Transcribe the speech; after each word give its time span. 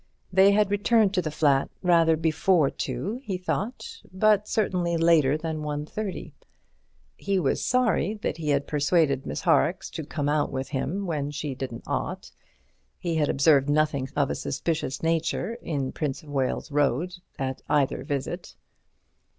They 0.33 0.49
had 0.53 0.71
returned 0.71 1.13
to 1.13 1.21
the 1.21 1.29
flat 1.29 1.69
rather 1.83 2.17
before 2.17 2.71
two, 2.71 3.19
he 3.23 3.37
thought, 3.37 4.01
but 4.11 4.47
certainly 4.47 4.97
later 4.97 5.37
than 5.37 5.59
1:30. 5.61 6.31
He 7.17 7.37
was 7.39 7.63
sorry 7.63 8.15
that 8.15 8.37
he 8.37 8.49
had 8.49 8.65
persuaded 8.65 9.27
Miss 9.27 9.41
Horrocks 9.43 9.91
to 9.91 10.03
come 10.03 10.27
out 10.27 10.51
with 10.51 10.69
him 10.69 11.05
when 11.05 11.29
she 11.29 11.53
didn't 11.53 11.83
ought. 11.85 12.31
He 12.97 13.17
had 13.17 13.29
observed 13.29 13.69
nothing 13.69 14.09
of 14.15 14.31
a 14.31 14.33
suspicious 14.35 15.03
nature 15.03 15.53
in 15.61 15.91
Prince 15.91 16.23
of 16.23 16.29
Wales 16.29 16.71
Road 16.71 17.17
at 17.37 17.61
either 17.69 18.03
visit. 18.03 18.55